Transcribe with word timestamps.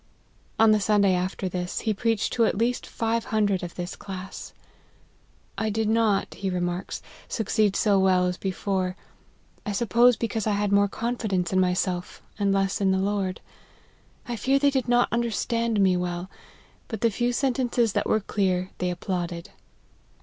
On 0.57 0.71
the 0.71 0.79
Sunday 0.79 1.13
after 1.13 1.47
this, 1.47 1.81
he 1.81 1.93
preached 1.93 2.33
to 2.33 2.45
at 2.47 2.57
least 2.57 2.87
five 2.87 3.25
hundred 3.25 3.61
of 3.61 3.75
this 3.75 3.95
class." 3.95 4.51
I 5.59 5.69
did 5.69 5.87
not," 5.87 6.33
he 6.33 6.49
remarks," 6.49 7.03
succeed 7.37 7.75
so 7.75 7.99
well 7.99 8.25
as 8.25 8.35
before; 8.35 8.95
I 9.63 9.73
suppose 9.73 10.15
because 10.17 10.47
I 10.47 10.53
had 10.53 10.71
more 10.71 10.87
confidence 10.87 11.53
in 11.53 11.59
myself, 11.59 12.23
and 12.39 12.51
less 12.51 12.81
in 12.81 12.89
the 12.89 12.97
Lord. 12.97 13.41
I 14.27 14.37
fear 14.37 14.57
they 14.57 14.71
did 14.71 14.87
not 14.87 15.07
understand 15.11 15.79
me 15.79 15.95
well; 15.95 16.31
but 16.87 17.01
the 17.01 17.11
few 17.11 17.31
sentences 17.31 17.93
that 17.93 18.09
were 18.09 18.21
clear, 18.21 18.71
they 18.79 18.89
applauded. 18.89 19.51